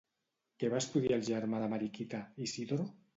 [0.61, 2.89] Què va estudiar el germà de Mariquita, Isidro?